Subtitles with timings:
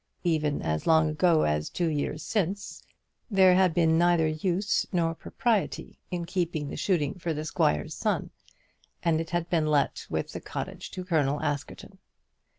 [0.23, 2.81] Even as long ago as two years since,
[3.29, 8.31] there had been neither use nor propriety in keeping the shooting for the squire's son,
[9.03, 11.99] and it had been let with the cottage to Colonel Askerton.